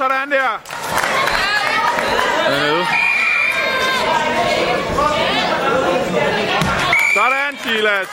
[0.00, 0.62] Sådan der.
[2.48, 2.86] Dernede.
[7.14, 8.08] Sådan, Silas.